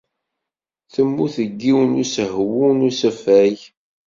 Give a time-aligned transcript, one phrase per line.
[0.93, 3.57] Temmut deg yiwen n usehwu n usafag.